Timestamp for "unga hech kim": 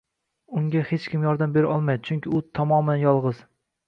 0.59-1.25